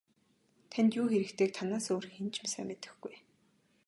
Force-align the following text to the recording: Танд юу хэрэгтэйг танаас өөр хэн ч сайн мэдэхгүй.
Танд 0.71 0.91
юу 1.01 1.05
хэрэгтэйг 1.11 1.49
танаас 1.57 1.85
өөр 1.93 2.05
хэн 2.13 2.27
ч 2.33 2.35
сайн 2.51 2.67
мэдэхгүй. 2.69 3.15